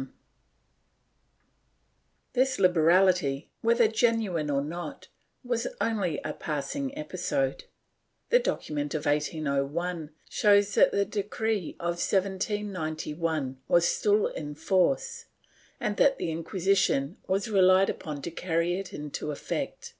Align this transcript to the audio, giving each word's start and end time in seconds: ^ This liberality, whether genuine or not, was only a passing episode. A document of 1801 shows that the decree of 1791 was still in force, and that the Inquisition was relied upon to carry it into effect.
^ 0.00 0.08
This 2.32 2.58
liberality, 2.58 3.50
whether 3.60 3.86
genuine 3.86 4.48
or 4.48 4.62
not, 4.62 5.08
was 5.44 5.66
only 5.78 6.18
a 6.24 6.32
passing 6.32 6.96
episode. 6.96 7.64
A 8.30 8.38
document 8.38 8.94
of 8.94 9.04
1801 9.04 10.08
shows 10.30 10.72
that 10.74 10.92
the 10.92 11.04
decree 11.04 11.76
of 11.78 11.96
1791 12.00 13.60
was 13.68 13.86
still 13.86 14.28
in 14.28 14.54
force, 14.54 15.26
and 15.78 15.98
that 15.98 16.16
the 16.16 16.30
Inquisition 16.30 17.18
was 17.26 17.50
relied 17.50 17.90
upon 17.90 18.22
to 18.22 18.30
carry 18.30 18.78
it 18.78 18.94
into 18.94 19.30
effect. 19.30 19.92